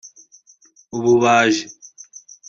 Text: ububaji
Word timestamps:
ububaji 0.97 1.65